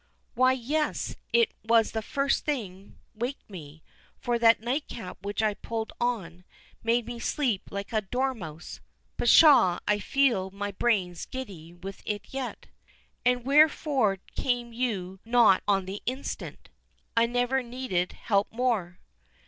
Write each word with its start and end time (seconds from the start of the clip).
"Why, 0.33 0.53
yes, 0.53 1.15
it 1.31 1.53
was 1.63 1.91
the 1.91 2.01
first 2.01 2.43
thing 2.43 2.97
waked 3.13 3.47
me—for 3.47 4.39
that 4.39 4.59
nightcap 4.59 5.19
which 5.21 5.43
I 5.43 5.53
pulled 5.53 5.93
on, 6.01 6.43
made 6.81 7.05
me 7.05 7.19
sleep 7.19 7.69
like 7.69 7.93
a 7.93 8.01
dormouse—Pshaw, 8.01 9.77
I 9.87 9.99
feel 9.99 10.49
my 10.49 10.71
brains 10.71 11.27
giddy 11.27 11.75
with 11.75 12.01
it 12.03 12.25
yet." 12.31 12.65
"And 13.23 13.45
wherefore 13.45 14.17
came 14.35 14.73
you 14.73 15.19
not 15.23 15.61
on 15.67 15.85
the 15.85 16.01
instant?—I 16.07 17.27
never 17.27 17.61
needed 17.61 18.13
help 18.13 18.51
more." 18.51 18.97